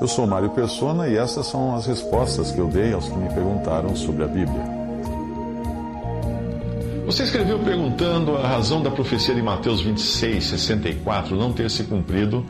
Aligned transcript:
Eu 0.00 0.08
sou 0.08 0.26
Mário 0.26 0.50
Persona 0.50 1.08
e 1.08 1.16
essas 1.16 1.46
são 1.46 1.74
as 1.74 1.86
respostas 1.86 2.50
que 2.50 2.58
eu 2.58 2.68
dei 2.68 2.92
aos 2.92 3.08
que 3.08 3.16
me 3.16 3.28
perguntaram 3.32 3.94
sobre 3.94 4.24
a 4.24 4.26
Bíblia. 4.26 4.82
Você 7.06 7.24
escreveu 7.24 7.58
perguntando 7.58 8.36
a 8.36 8.46
razão 8.46 8.82
da 8.82 8.90
profecia 8.90 9.34
de 9.34 9.42
Mateus 9.42 9.80
26, 9.80 10.44
64 10.44 11.36
não 11.36 11.52
ter 11.52 11.70
se 11.70 11.84
cumprido 11.84 12.44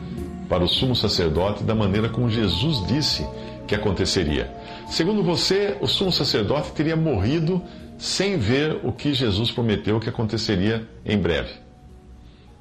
para 0.47 0.63
o 0.63 0.67
sumo 0.67 0.95
sacerdote 0.95 1.63
da 1.63 1.75
maneira 1.75 2.09
como 2.09 2.29
Jesus 2.29 2.85
disse 2.87 3.27
que 3.67 3.75
aconteceria. 3.75 4.51
Segundo 4.87 5.23
você, 5.23 5.77
o 5.81 5.87
sumo 5.87 6.11
sacerdote 6.11 6.71
teria 6.71 6.95
morrido 6.95 7.61
sem 7.97 8.37
ver 8.37 8.79
o 8.83 8.91
que 8.91 9.13
Jesus 9.13 9.51
prometeu 9.51 9.99
que 9.99 10.09
aconteceria 10.09 10.87
em 11.05 11.17
breve. 11.17 11.51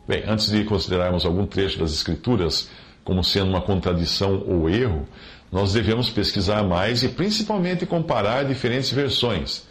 Bem, 0.06 0.24
antes 0.26 0.50
de 0.50 0.64
considerarmos 0.64 1.24
algum 1.24 1.46
trecho 1.46 1.78
das 1.78 1.92
Escrituras 1.92 2.68
como 3.04 3.22
sendo 3.24 3.50
uma 3.50 3.60
contradição 3.60 4.44
ou 4.46 4.68
erro, 4.68 5.06
nós 5.50 5.72
devemos 5.72 6.08
pesquisar 6.08 6.62
mais 6.62 7.02
e 7.02 7.08
principalmente 7.08 7.84
comparar 7.84 8.44
diferentes 8.44 8.90
versões. 8.90 9.66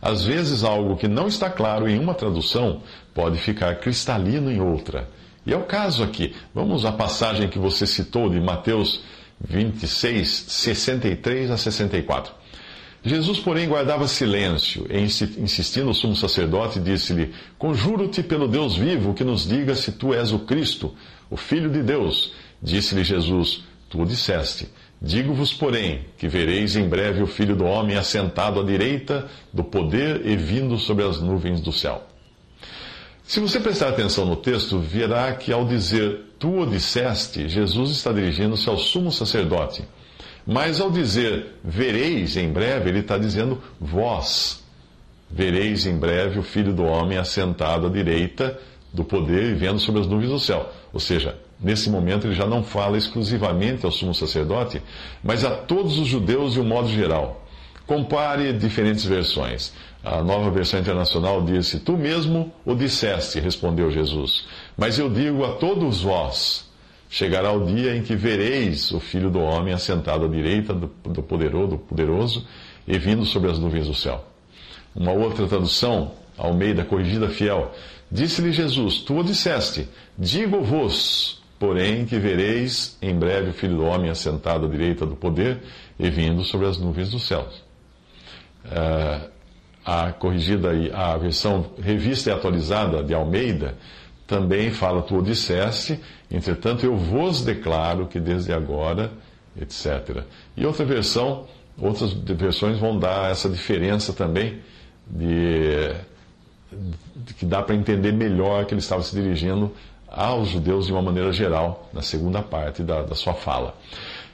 Às 0.00 0.24
vezes, 0.24 0.62
algo 0.62 0.96
que 0.96 1.08
não 1.08 1.26
está 1.26 1.50
claro 1.50 1.88
em 1.88 1.98
uma 1.98 2.14
tradução 2.14 2.82
pode 3.12 3.38
ficar 3.38 3.76
cristalino 3.76 4.50
em 4.50 4.60
outra. 4.60 5.08
E 5.44 5.52
é 5.52 5.56
o 5.56 5.64
caso 5.64 6.02
aqui. 6.02 6.34
Vamos 6.54 6.84
à 6.84 6.92
passagem 6.92 7.48
que 7.48 7.58
você 7.58 7.86
citou 7.86 8.30
de 8.30 8.40
Mateus 8.40 9.02
26, 9.40 10.28
63 10.48 11.50
a 11.50 11.56
64. 11.56 12.32
Jesus, 13.02 13.38
porém, 13.38 13.68
guardava 13.68 14.08
silêncio, 14.08 14.86
e 14.90 15.00
insistindo 15.00 15.90
o 15.90 15.94
sumo 15.94 16.16
sacerdote, 16.16 16.80
disse-lhe: 16.80 17.32
Conjuro-te 17.56 18.22
pelo 18.22 18.48
Deus 18.48 18.76
vivo 18.76 19.14
que 19.14 19.24
nos 19.24 19.48
diga 19.48 19.74
se 19.74 19.92
tu 19.92 20.12
és 20.12 20.32
o 20.32 20.40
Cristo, 20.40 20.94
o 21.30 21.36
Filho 21.36 21.70
de 21.70 21.82
Deus. 21.82 22.32
Disse-lhe 22.62 23.04
Jesus: 23.04 23.64
Tu 23.88 24.00
o 24.00 24.06
disseste. 24.06 24.68
Digo-vos, 25.00 25.52
porém, 25.52 26.06
que 26.16 26.26
vereis 26.26 26.74
em 26.74 26.88
breve 26.88 27.22
o 27.22 27.26
Filho 27.26 27.54
do 27.54 27.64
Homem 27.64 27.96
assentado 27.96 28.60
à 28.60 28.64
direita 28.64 29.28
do 29.52 29.62
poder 29.62 30.26
e 30.26 30.36
vindo 30.36 30.76
sobre 30.76 31.04
as 31.04 31.20
nuvens 31.20 31.60
do 31.60 31.70
céu. 31.70 32.04
Se 33.22 33.38
você 33.40 33.60
prestar 33.60 33.90
atenção 33.90 34.24
no 34.24 34.36
texto, 34.36 34.78
verá 34.78 35.32
que 35.34 35.52
ao 35.52 35.64
dizer 35.64 36.32
tu 36.38 36.62
o 36.62 36.66
disseste, 36.66 37.48
Jesus 37.48 37.90
está 37.90 38.12
dirigindo-se 38.12 38.68
ao 38.68 38.78
sumo 38.78 39.12
sacerdote 39.12 39.84
mas 40.48 40.80
ao 40.80 40.90
dizer 40.90 41.58
vereis 41.62 42.34
em 42.38 42.50
breve, 42.50 42.88
ele 42.88 43.00
está 43.00 43.18
dizendo 43.18 43.62
vós. 43.78 44.64
Vereis 45.30 45.84
em 45.84 45.98
breve 45.98 46.38
o 46.38 46.42
Filho 46.42 46.72
do 46.72 46.84
Homem 46.84 47.18
assentado 47.18 47.86
à 47.86 47.90
direita 47.90 48.58
do 48.90 49.04
poder 49.04 49.50
e 49.50 49.54
vendo 49.54 49.78
sobre 49.78 50.00
as 50.00 50.06
nuvens 50.06 50.30
do 50.30 50.40
céu. 50.40 50.72
Ou 50.90 50.98
seja, 50.98 51.38
nesse 51.60 51.90
momento 51.90 52.26
ele 52.26 52.34
já 52.34 52.46
não 52.46 52.62
fala 52.62 52.96
exclusivamente 52.96 53.84
ao 53.84 53.92
sumo 53.92 54.14
sacerdote, 54.14 54.82
mas 55.22 55.44
a 55.44 55.50
todos 55.50 55.98
os 55.98 56.06
judeus 56.06 56.54
de 56.54 56.60
um 56.60 56.64
modo 56.64 56.88
geral. 56.88 57.44
Compare 57.86 58.52
diferentes 58.52 59.04
versões. 59.04 59.72
A 60.04 60.22
nova 60.22 60.50
versão 60.50 60.78
internacional 60.78 61.42
disse: 61.42 61.80
Tu 61.80 61.96
mesmo 61.96 62.52
o 62.64 62.74
disseste, 62.74 63.40
respondeu 63.40 63.90
Jesus. 63.90 64.46
Mas 64.76 64.98
eu 64.98 65.08
digo 65.10 65.44
a 65.44 65.52
todos 65.52 66.02
vós 66.02 66.68
Chegará 67.10 67.52
o 67.52 67.64
dia 67.64 67.96
em 67.96 68.02
que 68.02 68.14
vereis 68.14 68.90
o 68.90 69.00
Filho 69.00 69.30
do 69.30 69.40
Homem 69.40 69.72
assentado 69.72 70.26
à 70.26 70.28
direita 70.28 70.74
do, 70.74 70.88
poderoso, 71.22 71.68
do 71.68 71.78
poderoso 71.78 72.46
e 72.86 72.98
vindo 72.98 73.24
sobre 73.24 73.50
as 73.50 73.58
nuvens 73.58 73.86
do 73.86 73.94
céu. 73.94 74.24
Uma 74.94 75.12
outra 75.12 75.46
tradução, 75.46 76.12
Almeida 76.36 76.84
Corrigida 76.84 77.30
Fiel, 77.30 77.72
disse-lhe 78.12 78.52
Jesus: 78.52 78.98
Tu 78.98 79.18
o 79.18 79.24
disseste, 79.24 79.88
digo-vos, 80.18 81.37
porém, 81.58 82.04
que 82.04 82.18
vereis 82.18 82.96
em 83.02 83.14
breve 83.14 83.50
o 83.50 83.52
Filho 83.52 83.76
do 83.76 83.84
Homem 83.84 84.10
assentado 84.10 84.66
à 84.66 84.68
direita 84.68 85.04
do 85.04 85.16
poder 85.16 85.60
e 85.98 86.08
vindo 86.08 86.44
sobre 86.44 86.66
as 86.66 86.78
nuvens 86.78 87.10
dos 87.10 87.26
céus. 87.26 87.62
Uh, 88.64 89.28
a 89.84 90.12
corrigida, 90.12 90.70
a 90.94 91.16
versão 91.16 91.70
revista 91.82 92.30
e 92.30 92.32
atualizada 92.32 93.02
de 93.02 93.14
Almeida 93.14 93.74
também 94.26 94.70
fala, 94.70 95.00
tu 95.00 95.16
o 95.16 95.22
disseste, 95.22 95.98
entretanto 96.30 96.84
eu 96.84 96.94
vos 96.94 97.40
declaro 97.42 98.06
que 98.06 98.20
desde 98.20 98.52
agora, 98.52 99.10
etc. 99.58 100.22
E 100.54 100.66
outra 100.66 100.84
versão, 100.84 101.46
outras 101.78 102.12
versões 102.12 102.78
vão 102.78 102.98
dar 102.98 103.30
essa 103.30 103.48
diferença 103.48 104.12
também, 104.12 104.60
de, 105.06 105.94
de 107.16 107.32
que 107.32 107.46
dá 107.46 107.62
para 107.62 107.74
entender 107.74 108.12
melhor 108.12 108.66
que 108.66 108.74
ele 108.74 108.82
estava 108.82 109.02
se 109.02 109.16
dirigindo 109.16 109.72
aos 110.10 110.48
judeus 110.48 110.86
de 110.86 110.92
uma 110.92 111.02
maneira 111.02 111.32
geral, 111.32 111.88
na 111.92 112.02
segunda 112.02 112.42
parte 112.42 112.82
da, 112.82 113.02
da 113.02 113.14
sua 113.14 113.34
fala. 113.34 113.74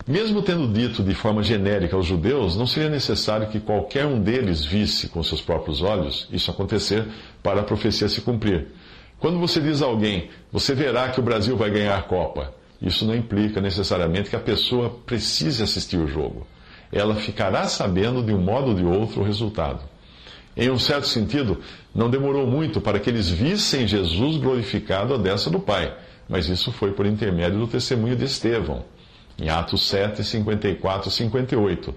Mesmo 0.07 0.43
tendo 0.43 0.69
dito 0.69 1.03
de 1.03 1.15
forma 1.15 1.43
genérica 1.43 1.97
aos 1.97 2.05
judeus, 2.05 2.57
não 2.57 2.67
seria 2.67 2.91
necessário 2.91 3.49
que 3.49 3.59
qualquer 3.59 4.05
um 4.05 4.21
deles 4.21 4.65
visse 4.65 5.09
com 5.09 5.23
seus 5.23 5.41
próprios 5.41 5.81
olhos 5.83 6.29
isso 6.31 6.51
acontecer 6.51 7.07
para 7.43 7.61
a 7.61 7.65
profecia 7.65 8.09
se 8.09 8.21
cumprir. 8.21 8.69
Quando 9.19 9.39
você 9.39 9.61
diz 9.61 9.81
a 9.81 9.87
alguém, 9.87 10.29
você 10.53 10.75
verá 10.75 11.09
que 11.09 11.21
o 11.21 11.23
Brasil 11.23 11.57
vai 11.57 11.71
ganhar 11.71 11.97
a 11.97 12.03
Copa, 12.03 12.53
isso 12.83 13.07
não 13.07 13.15
implica 13.15 13.63
necessariamente 13.63 14.29
que 14.29 14.37
a 14.37 14.41
pessoa 14.41 14.91
precise 15.07 15.63
assistir 15.63 15.97
o 15.97 16.07
jogo. 16.07 16.47
Ela 16.93 17.15
ficará 17.15 17.65
sabendo 17.65 18.23
de 18.23 18.35
um 18.35 18.39
modo 18.39 18.69
ou 18.69 18.75
de 18.75 18.85
outro 18.85 19.23
o 19.23 19.25
resultado. 19.25 19.81
Em 20.57 20.71
um 20.71 20.79
certo 20.79 21.09
sentido, 21.09 21.61
não 21.95 22.09
demorou 22.09 22.47
muito 22.47 22.81
para 22.81 23.01
que 23.01 23.11
eles 23.11 23.29
vissem 23.29 23.87
Jesus 23.87 24.37
glorificado 24.37 25.15
à 25.15 25.19
destra 25.19 25.51
do 25.51 25.59
Pai, 25.59 25.93
mas 26.29 26.49
isso 26.49 26.71
foi 26.71 26.93
por 26.93 27.07
intermédio 27.07 27.59
do 27.59 27.67
testemunho 27.67 28.15
de 28.15 28.25
Estevão, 28.25 28.85
em 29.39 29.49
Atos 29.49 29.89
7, 29.89 30.23
54 30.23 31.09
e 31.09 31.13
58. 31.13 31.95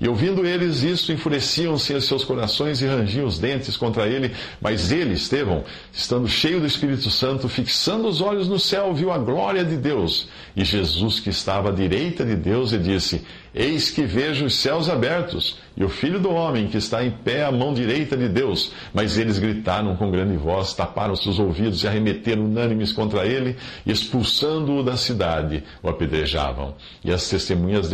E 0.00 0.08
ouvindo 0.08 0.46
eles 0.46 0.82
isto, 0.82 1.12
enfureciam-se 1.12 1.92
em 1.92 2.00
seus 2.00 2.24
corações 2.24 2.80
e 2.80 2.86
rangiam 2.86 3.26
os 3.26 3.38
dentes 3.38 3.76
contra 3.76 4.06
ele. 4.06 4.32
Mas 4.60 4.92
ele, 4.92 5.14
Estevão, 5.14 5.64
estando 5.92 6.28
cheio 6.28 6.60
do 6.60 6.66
Espírito 6.66 7.10
Santo, 7.10 7.48
fixando 7.48 8.06
os 8.06 8.20
olhos 8.20 8.48
no 8.48 8.60
céu, 8.60 8.94
viu 8.94 9.10
a 9.10 9.18
glória 9.18 9.64
de 9.64 9.76
Deus 9.76 10.28
e 10.58 10.64
Jesus 10.64 11.20
que 11.20 11.30
estava 11.30 11.68
à 11.68 11.72
direita 11.72 12.24
de 12.24 12.34
Deus 12.34 12.72
e 12.72 12.78
disse: 12.78 13.24
Eis 13.54 13.90
que 13.90 14.04
vejo 14.04 14.44
os 14.44 14.56
céus 14.56 14.88
abertos 14.88 15.58
e 15.76 15.84
o 15.84 15.88
filho 15.88 16.18
do 16.18 16.30
homem 16.30 16.66
que 16.66 16.76
está 16.76 17.04
em 17.04 17.12
pé 17.12 17.44
à 17.44 17.52
mão 17.52 17.72
direita 17.72 18.16
de 18.16 18.28
Deus. 18.28 18.72
Mas 18.92 19.16
eles 19.16 19.38
gritaram 19.38 19.94
com 19.94 20.10
grande 20.10 20.36
voz, 20.36 20.74
taparam 20.74 21.14
seus 21.14 21.38
ouvidos 21.38 21.84
e 21.84 21.86
arremeteram 21.86 22.44
unânimes 22.44 22.92
contra 22.92 23.24
ele, 23.24 23.56
expulsando-o 23.86 24.82
da 24.82 24.96
cidade, 24.96 25.62
o 25.80 25.88
apedrejavam. 25.88 26.74
E 27.04 27.12
as 27.12 27.28
testemunhas 27.28 27.88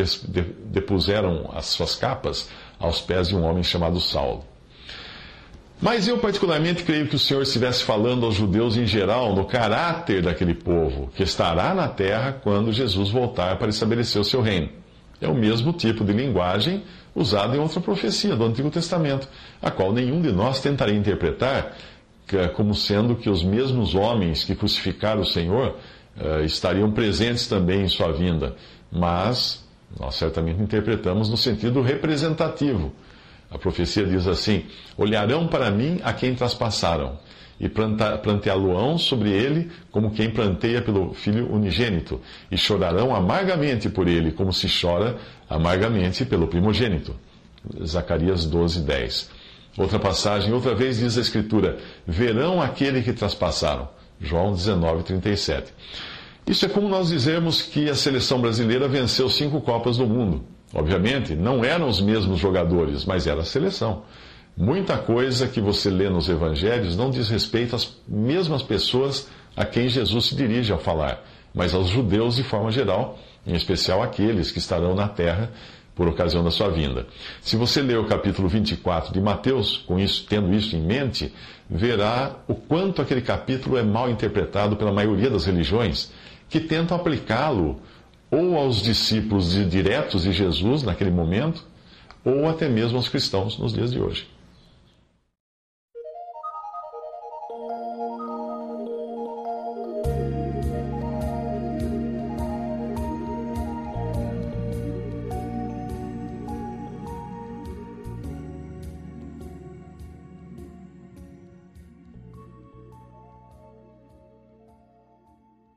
depuseram 0.65 1.51
as 1.55 1.67
suas 1.67 1.94
capas 1.95 2.49
aos 2.79 3.01
pés 3.01 3.29
de 3.29 3.37
um 3.37 3.45
homem 3.45 3.63
chamado 3.63 4.01
Saulo. 4.01 4.45
Mas 5.81 6.09
eu, 6.09 6.19
particularmente, 6.19 6.83
creio 6.83 7.09
que 7.09 7.17
o 7.17 7.19
Senhor 7.19 7.43
estivesse 7.43 7.83
falando 7.83 8.25
aos 8.25 8.35
judeus 8.37 8.77
em 8.77 8.87
geral 8.87 9.35
no 9.35 9.45
caráter 9.45 10.23
daquele 10.23 10.55
povo 10.55 11.11
que 11.15 11.23
estará 11.23 11.75
na 11.75 11.89
terra 11.89 12.33
quando 12.33 12.73
Jesus 12.73 13.11
voltar 13.11 13.59
para 13.59 13.69
estabelecer 13.69 14.21
o 14.21 14.25
seu 14.25 14.41
reino. 14.41 14.71
É 15.21 15.29
o 15.29 15.35
mesmo 15.35 15.73
tipo 15.73 16.05
de 16.05 16.13
linguagem 16.13 16.83
usada 17.15 17.57
em 17.57 17.61
outra 17.61 17.81
profecia 17.81 18.35
do 18.35 18.45
Antigo 18.45 18.71
Testamento, 18.71 19.29
a 19.61 19.71
qual 19.71 19.93
nenhum 19.93 20.21
de 20.21 20.33
nós 20.33 20.61
tentaria 20.61 20.97
interpretar 20.97 21.77
como 22.55 22.75
sendo 22.75 23.15
que 23.15 23.29
os 23.29 23.45
mesmos 23.45 23.95
homens 23.95 24.45
que 24.45 24.55
crucificaram 24.55 25.21
o 25.21 25.27
Senhor 25.27 25.77
uh, 26.17 26.45
estariam 26.45 26.91
presentes 26.91 27.47
também 27.47 27.83
em 27.83 27.89
sua 27.89 28.13
vinda. 28.13 28.57
Mas 28.91 29.64
nós 29.99 30.17
certamente 30.17 30.61
interpretamos 30.61 31.29
no 31.29 31.37
sentido 31.37 31.81
representativo. 31.81 32.93
A 33.51 33.59
profecia 33.59 34.05
diz 34.05 34.27
assim: 34.27 34.65
Olharão 34.97 35.47
para 35.47 35.71
mim 35.71 36.01
a 36.03 36.13
quem 36.13 36.35
traspassaram 36.35 37.19
e 37.61 37.69
planteá-lo-ão 37.69 38.99
sobre 38.99 39.31
ele 39.31 39.71
como 39.91 40.11
quem 40.11 40.31
planteia 40.31 40.83
pelo 40.83 41.15
filho 41.15 41.53
unigênito, 41.53 42.21
e 42.51 42.57
chorarão 42.57 43.15
amargamente 43.15 43.89
por 43.89 44.09
ele, 44.09 44.33
como 44.33 44.53
se 44.53 44.67
chora 44.69 45.17
amargamente 45.49 46.25
pelo 46.25 46.49
primogênito. 46.49 47.15
Zacarias 47.85 48.45
12, 48.45 48.81
10. 48.81 49.31
Outra 49.79 49.99
passagem, 49.99 50.53
outra 50.53 50.75
vez 50.75 50.99
diz 50.99 51.17
a 51.17 51.21
Escritura: 51.21 51.79
verão 52.07 52.61
aquele 52.61 53.03
que 53.03 53.13
traspassaram. 53.13 53.89
João 54.21 54.53
19, 54.53 55.03
37. 55.05 55.73
Isso 56.47 56.67
é 56.67 56.69
como 56.69 56.89
nós 56.89 57.09
dizermos 57.09 57.63
que 57.63 57.89
a 57.89 57.95
seleção 57.95 58.41
brasileira 58.41 58.87
venceu 58.87 59.31
cinco 59.31 59.61
Copas 59.63 59.97
do 59.97 60.07
Mundo. 60.07 60.45
Obviamente, 60.75 61.35
não 61.35 61.65
eram 61.65 61.89
os 61.89 62.01
mesmos 62.01 62.39
jogadores, 62.39 63.05
mas 63.05 63.27
era 63.27 63.41
a 63.41 63.45
seleção. 63.45 64.03
Muita 64.57 64.99
coisa 64.99 65.49
que 65.49 65.61
você 65.61 65.89
lê 65.89 66.09
nos 66.11 66.29
evangelhos 66.29 66.97
não 66.97 67.11
diz 67.11 67.29
respeito 67.29 67.75
às 67.75 67.97
mesmas 68.07 68.63
pessoas 68.63 69.29
a 69.57 69.65
quem 69.65 69.89
Jesus 69.89 70.27
se 70.27 70.37
dirige 70.37 70.73
ao 70.73 70.79
falar, 70.79 71.25
mas 71.55 71.75
aos 71.75 71.89
judeus 71.89 72.37
de 72.37 72.43
forma 72.43 72.71
geral, 72.71 73.19
em 73.47 73.55
especial 73.55 74.03
aqueles 74.03 74.53
que 74.53 74.59
estarão 74.59 74.95
na 74.95 75.09
terra 75.09 75.51
por 75.95 76.09
ocasião 76.09 76.43
da 76.43 76.51
sua 76.51 76.69
vinda. 76.69 77.07
Se 77.41 77.57
você 77.57 77.81
ler 77.81 77.99
o 77.99 78.07
capítulo 78.07 78.49
24 78.49 79.13
de 79.13 79.21
Mateus, 79.21 79.79
com 79.87 79.99
isso, 79.99 80.27
tendo 80.29 80.53
isso 80.53 80.75
em 80.75 80.81
mente, 80.81 81.33
verá 81.69 82.37
o 82.49 82.55
quanto 82.55 83.01
aquele 83.01 83.21
capítulo 83.21 83.77
é 83.77 83.83
mal 83.83 84.11
interpretado 84.11 84.77
pela 84.77 84.93
maioria 84.93 85.31
das 85.31 85.45
religiões 85.45 86.13
que 86.49 86.61
tentam 86.61 86.97
aplicá-lo 86.97 87.81
ou 88.31 88.57
aos 88.57 88.83
discípulos 88.83 89.53
diretos 89.71 90.23
de 90.23 90.33
Jesus 90.33 90.83
naquele 90.83 91.11
momento, 91.11 91.65
ou 92.25 92.49
até 92.49 92.69
mesmo 92.69 92.97
aos 92.97 93.09
cristãos 93.09 93.59
nos 93.59 93.73
dias 93.73 93.93
de 93.93 94.01
hoje. 94.01 94.27